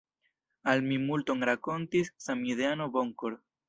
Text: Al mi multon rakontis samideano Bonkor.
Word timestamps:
Al 0.73 0.81
mi 0.87 0.97
multon 1.03 1.45
rakontis 1.51 2.13
samideano 2.27 2.93
Bonkor. 2.99 3.43